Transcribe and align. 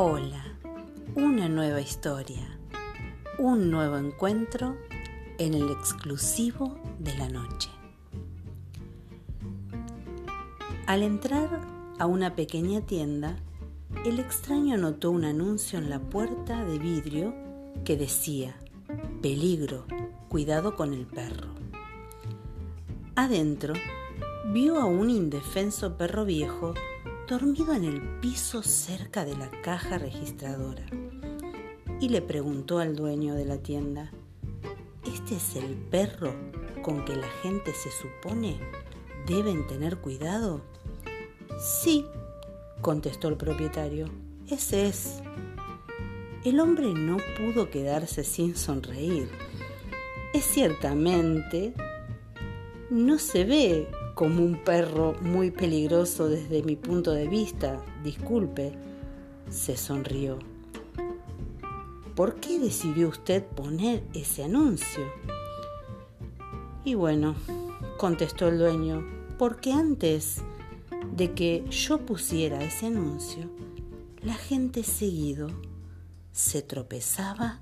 Hola, 0.00 0.44
una 1.16 1.48
nueva 1.48 1.80
historia, 1.80 2.56
un 3.36 3.68
nuevo 3.68 3.96
encuentro 3.98 4.76
en 5.38 5.54
el 5.54 5.72
exclusivo 5.72 6.78
de 7.00 7.18
la 7.18 7.28
noche. 7.28 7.68
Al 10.86 11.02
entrar 11.02 11.62
a 11.98 12.06
una 12.06 12.36
pequeña 12.36 12.82
tienda, 12.82 13.38
el 14.06 14.20
extraño 14.20 14.76
notó 14.76 15.10
un 15.10 15.24
anuncio 15.24 15.80
en 15.80 15.90
la 15.90 15.98
puerta 15.98 16.64
de 16.64 16.78
vidrio 16.78 17.34
que 17.84 17.96
decía, 17.96 18.54
peligro, 19.20 19.84
cuidado 20.28 20.76
con 20.76 20.94
el 20.94 21.06
perro. 21.06 21.48
Adentro, 23.16 23.74
vio 24.52 24.78
a 24.78 24.84
un 24.84 25.10
indefenso 25.10 25.96
perro 25.96 26.24
viejo 26.24 26.74
dormido 27.28 27.74
en 27.74 27.84
el 27.84 28.00
piso 28.20 28.62
cerca 28.62 29.26
de 29.26 29.36
la 29.36 29.50
caja 29.60 29.98
registradora 29.98 30.86
y 32.00 32.08
le 32.08 32.22
preguntó 32.22 32.78
al 32.78 32.96
dueño 32.96 33.34
de 33.34 33.44
la 33.44 33.58
tienda, 33.58 34.10
¿este 35.04 35.36
es 35.36 35.56
el 35.56 35.74
perro 35.76 36.34
con 36.82 37.04
que 37.04 37.14
la 37.14 37.28
gente 37.42 37.74
se 37.74 37.90
supone 37.90 38.58
deben 39.26 39.66
tener 39.66 39.98
cuidado? 39.98 40.62
Sí, 41.60 42.06
contestó 42.80 43.28
el 43.28 43.36
propietario, 43.36 44.08
ese 44.48 44.88
es. 44.88 45.20
El 46.44 46.60
hombre 46.60 46.94
no 46.94 47.18
pudo 47.36 47.68
quedarse 47.68 48.24
sin 48.24 48.56
sonreír. 48.56 49.28
Es 50.32 50.46
ciertamente, 50.46 51.74
no 52.88 53.18
se 53.18 53.44
ve 53.44 53.88
como 54.18 54.44
un 54.44 54.56
perro 54.64 55.14
muy 55.22 55.52
peligroso 55.52 56.28
desde 56.28 56.64
mi 56.64 56.74
punto 56.74 57.12
de 57.12 57.28
vista, 57.28 57.80
disculpe, 58.02 58.72
se 59.48 59.76
sonrió. 59.76 60.40
¿Por 62.16 62.40
qué 62.40 62.58
decidió 62.58 63.10
usted 63.10 63.44
poner 63.44 64.02
ese 64.14 64.42
anuncio? 64.42 65.04
Y 66.84 66.94
bueno, 66.94 67.36
contestó 67.96 68.48
el 68.48 68.58
dueño, 68.58 69.06
porque 69.38 69.72
antes 69.72 70.38
de 71.14 71.32
que 71.32 71.64
yo 71.70 72.04
pusiera 72.04 72.64
ese 72.64 72.86
anuncio, 72.86 73.48
la 74.24 74.34
gente 74.34 74.82
seguido 74.82 75.46
se 76.32 76.62
tropezaba 76.62 77.60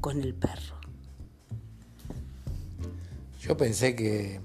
con 0.00 0.20
el 0.20 0.34
perro. 0.34 0.80
Yo 3.40 3.56
pensé 3.56 3.94
que 3.94 4.40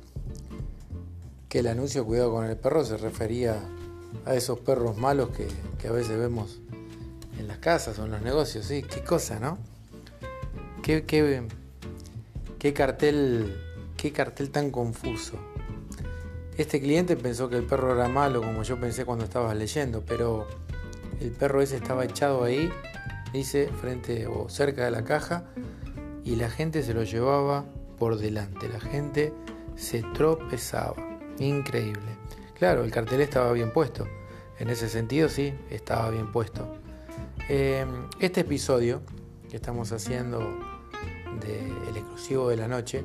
el 1.59 1.67
anuncio 1.67 2.05
Cuidado 2.05 2.31
con 2.31 2.45
el 2.45 2.57
perro 2.57 2.83
se 2.83 2.97
refería 2.97 3.59
a 4.25 4.35
esos 4.35 4.59
perros 4.59 4.97
malos 4.97 5.29
que, 5.29 5.47
a 5.87 5.91
veces 5.91 6.17
vemos 6.17 6.59
en 7.39 7.47
las 7.47 7.57
casas 7.59 7.97
o 7.99 8.05
en 8.05 8.11
los 8.11 8.21
negocios, 8.21 8.65
sí, 8.65 8.83
qué 8.83 9.01
cosa, 9.03 9.39
¿no? 9.39 9.57
Qué, 10.83 11.03
qué, 11.05 12.73
cartel, 12.73 13.55
qué 13.95 14.11
cartel 14.11 14.49
tan 14.49 14.71
confuso. 14.71 15.37
Este 16.57 16.81
cliente 16.81 17.15
pensó 17.15 17.49
que 17.49 17.57
el 17.57 17.63
perro 17.63 17.93
era 17.93 18.07
malo, 18.07 18.41
como 18.41 18.63
yo 18.63 18.79
pensé 18.79 19.05
cuando 19.05 19.25
estaba 19.25 19.53
leyendo, 19.53 20.03
pero 20.05 20.47
el 21.21 21.31
perro 21.31 21.61
ese 21.61 21.77
estaba 21.77 22.05
echado 22.05 22.43
ahí, 22.43 22.69
dice, 23.31 23.69
frente 23.79 24.27
o 24.27 24.49
cerca 24.49 24.85
de 24.85 24.91
la 24.91 25.03
caja, 25.03 25.45
y 26.23 26.35
la 26.35 26.49
gente 26.49 26.83
se 26.83 26.93
lo 26.93 27.03
llevaba 27.03 27.65
por 27.97 28.17
delante. 28.17 28.67
La 28.67 28.79
gente 28.79 29.33
se 29.75 30.03
tropezaba. 30.13 31.06
Increíble. 31.39 32.17
Claro, 32.57 32.83
el 32.83 32.91
cartel 32.91 33.21
estaba 33.21 33.51
bien 33.51 33.71
puesto. 33.71 34.07
En 34.59 34.69
ese 34.69 34.89
sentido, 34.89 35.29
sí, 35.29 35.53
estaba 35.69 36.09
bien 36.09 36.31
puesto. 36.31 36.77
Em, 37.49 38.07
este 38.19 38.41
episodio 38.41 39.01
que 39.49 39.55
estamos 39.55 39.91
haciendo 39.91 40.39
del 41.39 41.95
exclusivo 41.95 42.49
de 42.49 42.57
la 42.57 42.67
noche, 42.67 43.03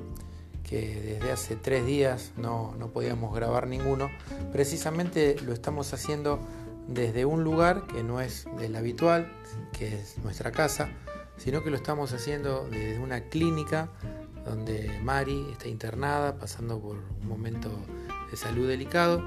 que 0.65 1.19
desde 1.21 1.31
hace 1.31 1.57
tres 1.57 1.85
días 1.85 2.33
no, 2.37 2.75
no 2.79 2.89
podíamos 2.89 3.35
grabar 3.35 3.67
ninguno, 3.67 4.11
precisamente 4.53 5.37
lo 5.45 5.53
estamos 5.53 5.93
haciendo 5.93 6.41
desde 6.89 7.25
un 7.25 7.45
lugar 7.45 7.87
que 7.87 8.03
no 8.03 8.21
es 8.21 8.47
del 8.59 8.75
habitual, 8.77 9.31
que 9.73 9.95
es 10.01 10.19
nuestra 10.19 10.51
casa, 10.51 10.91
sino 11.37 11.63
que 11.63 11.71
lo 11.71 11.77
estamos 11.77 12.13
haciendo 12.13 12.69
desde 12.71 12.99
una 12.99 13.29
clínica 13.29 13.91
donde 14.45 14.99
Mari 15.03 15.47
está 15.53 15.69
internada, 15.69 16.37
pasando 16.37 16.81
por 16.81 16.97
un 16.97 17.29
momento 17.29 17.71
de 18.33 18.37
salud 18.39 18.67
delicado, 18.67 19.23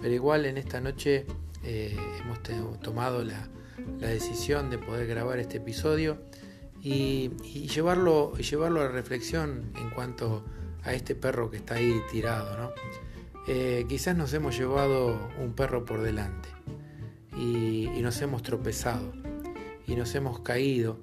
pero 0.00 0.14
igual 0.14 0.44
en 0.44 0.58
esta 0.58 0.80
noche 0.80 1.26
eh, 1.64 1.96
hemos 2.20 2.40
tomado 2.80 3.24
la, 3.24 3.48
decisión 3.98 4.70
de 4.70 4.78
poder 4.78 5.08
grabar 5.08 5.38
este 5.38 5.56
episodio 5.56 6.18
y, 6.80 7.30
llevarlo, 7.66 8.36
llevarlo 8.36 8.82
a 8.82 8.88
reflexión 8.88 9.72
en 9.76 9.90
cuanto 9.90 10.44
a 10.84 10.92
este 10.92 11.14
perro 11.14 11.50
que 11.50 11.56
está 11.56 11.76
ahí 11.76 12.00
tirado. 12.12 12.74
Eh, 13.48 13.86
quizás 13.88 14.16
nos 14.16 14.32
hemos 14.34 14.56
llevado 14.56 15.30
un 15.40 15.54
perro 15.54 15.84
por 15.84 16.02
delante 16.02 16.48
y 17.36 17.88
nos 18.02 18.20
hemos 18.20 18.42
tropezado 18.42 19.12
y 19.86 19.96
nos 19.96 20.14
hemos 20.14 20.40
caído 20.40 21.00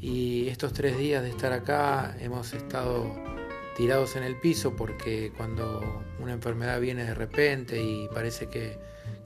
y 0.00 0.48
estos 0.48 0.72
tres 0.72 0.96
días 0.96 1.24
de 1.24 1.30
estar 1.30 1.52
acá 1.52 2.16
hemos 2.20 2.54
estado 2.54 3.12
tirados 3.78 4.16
en 4.16 4.24
el 4.24 4.34
piso 4.34 4.74
porque 4.74 5.32
cuando 5.36 6.02
una 6.18 6.32
enfermedad 6.32 6.80
viene 6.80 7.04
de 7.04 7.14
repente 7.14 7.80
y 7.80 8.08
parece 8.12 8.48
que, 8.48 8.76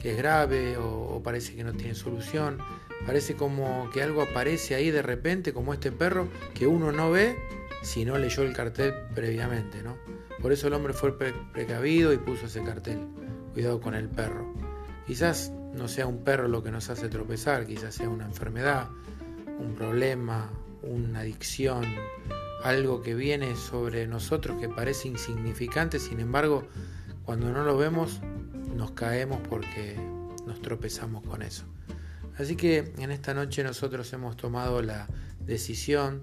es 0.03 0.17
grave 0.17 0.77
o, 0.77 1.23
parece 1.25 1.55
que 1.55 1.65
no 1.65 1.73
tiene 1.73 1.95
solución, 1.95 2.59
parece 3.07 3.35
como 3.35 3.89
que 3.91 4.03
algo 4.03 4.21
aparece 4.21 4.75
ahí 4.75 4.91
de 4.91 5.01
repente, 5.01 5.55
como 5.55 5.73
este 5.73 5.91
perro 5.91 6.29
que 6.55 6.67
uno 6.67 6.93
no 6.93 7.11
ve 7.11 7.39
si 7.83 8.05
no 8.05 8.19
leyó 8.19 8.43
el 8.43 8.53
cartel 8.53 8.93
previamente, 9.15 9.83
¿no? 9.83 9.97
Por 10.43 10.53
eso 10.53 10.67
el 10.67 10.75
hombre 10.75 10.93
fue 10.93 11.17
precavido 11.17 12.13
y 12.13 12.19
puso 12.19 12.47
ese 12.47 12.63
cartel, 12.63 12.99
cuidado 13.55 13.81
con 13.81 13.95
el 13.95 14.09
perro. 14.09 14.53
Quizás 15.07 15.51
no 15.73 15.89
sea 15.89 16.07
un 16.07 16.25
perro 16.25 16.47
lo 16.47 16.63
que 16.63 16.71
nos 16.71 16.91
hace 16.91 17.09
tropezar, 17.09 17.67
quizás 17.67 17.95
sea 17.95 18.11
una 18.11 18.27
enfermedad, 18.27 18.91
un 19.59 19.75
problema, 19.75 20.51
una 20.83 21.21
adicción, 21.21 21.87
algo 22.65 23.03
que 23.03 23.15
viene 23.15 23.57
sobre 23.57 24.07
nosotros 24.07 24.61
que 24.61 24.69
parece 24.69 25.09
insignificante, 25.09 25.99
sin 25.99 26.21
embargo, 26.21 26.69
cuando 27.25 27.53
no 27.53 27.65
lo 27.65 27.77
vemos, 27.77 28.21
nos 28.75 28.93
caemos 28.93 29.41
porque 29.49 29.97
nos 30.47 30.61
tropezamos 30.63 31.23
con 31.25 31.43
eso. 31.43 31.65
Así 32.39 32.57
que 32.57 32.93
en 32.99 33.11
esta 33.11 33.35
noche 33.35 33.63
nosotros 33.63 34.13
hemos 34.13 34.37
tomado 34.37 34.83
la 34.83 35.07
decisión 35.41 36.23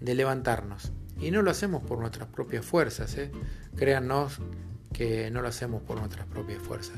de 0.00 0.14
levantarnos. 0.14 0.92
Y 1.20 1.30
no 1.30 1.42
lo 1.42 1.50
hacemos 1.50 1.82
por 1.82 1.98
nuestras 1.98 2.28
propias 2.28 2.64
fuerzas, 2.64 3.16
¿eh? 3.18 3.30
créannos 3.76 4.40
que 4.92 5.30
no 5.30 5.42
lo 5.42 5.48
hacemos 5.48 5.82
por 5.82 5.98
nuestras 5.98 6.26
propias 6.26 6.60
fuerzas. 6.60 6.96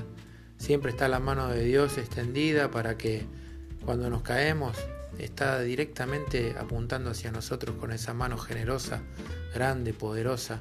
Siempre 0.57 0.93
está 0.93 1.09
la 1.09 1.21
mano 1.21 1.49
de 1.49 1.65
Dios 1.65 1.99
extendida 1.99 2.71
para 2.71 2.97
que 2.97 3.27
cuando 3.85 4.09
nos 4.09 4.23
caemos 4.23 4.77
está 5.19 5.61
directamente 5.61 6.55
apuntando 6.59 7.11
hacia 7.11 7.31
nosotros 7.31 7.77
con 7.77 7.93
esa 7.93 8.15
mano 8.15 8.37
generosa, 8.39 9.03
grande, 9.55 9.93
poderosa, 9.93 10.61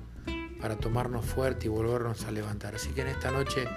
para 0.60 0.78
tomarnos 0.78 1.26
fuerte 1.26 1.66
y 1.66 1.70
volvernos 1.70 2.24
a 2.26 2.32
levantar. 2.32 2.76
Así 2.76 2.90
que 2.90 3.02
en 3.02 3.08
esta 3.08 3.32
noche 3.32 3.68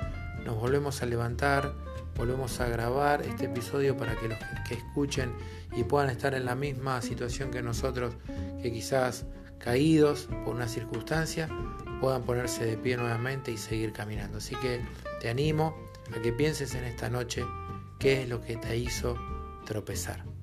nos 0.45 0.57
volvemos 0.57 1.03
a 1.03 1.07
levantar, 1.07 1.75
volvemos 2.17 2.61
a 2.61 2.69
grabar 2.69 3.23
este 3.23 3.47
episodio 3.47 3.97
para 3.97 4.15
que 4.17 4.29
los 4.29 4.39
que 4.69 4.75
escuchen 4.75 5.33
y 5.77 5.83
puedan 5.83 6.11
estar 6.11 6.35
en 6.35 6.45
la 6.45 6.55
misma 6.55 7.03
situación 7.03 7.51
que 7.51 7.63
nosotros, 7.63 8.15
que 8.63 8.73
quizás 8.73 9.27
caídos 9.59 10.29
por 10.45 10.55
una 10.55 10.69
circunstancia, 10.69 11.49
puedan 12.01 12.23
ponerse 12.23 12.65
de 12.65 12.77
pie 12.77 12.97
nuevamente 12.97 13.51
y 13.51 13.57
seguir 13.57 13.93
caminando. 13.93 14.39
Así 14.39 14.55
que 14.57 14.81
te 15.21 15.29
animo 15.29 15.77
a 16.17 16.23
que 16.23 16.33
pienses 16.33 16.75
en 16.75 16.85
esta 16.85 17.11
noche 17.11 17.43
qué 17.99 18.23
es 18.23 18.29
lo 18.29 18.41
que 18.41 18.57
te 18.57 18.77
hizo 18.77 19.17
tropezar. 19.65 20.36